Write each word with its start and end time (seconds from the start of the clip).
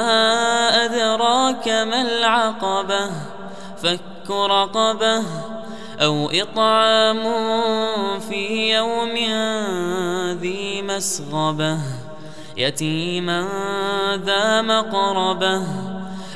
أدراك 0.86 1.68
ما 1.68 2.02
العقبة. 2.02 3.12
فك 3.84 4.30
رقبة 4.30 5.24
أو 6.02 6.30
إطعام 6.34 7.24
في 8.20 8.74
يوم 8.76 9.16
ذي 10.42 10.82
مسغبة. 10.82 11.78
يتيما 12.58 13.48
ذا 14.26 14.62
مقربة 14.62 15.64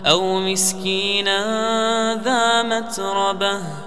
أو 0.06 0.40
مسكينا 0.40 1.40
ذا 2.24 2.64
متربة. 2.64 3.87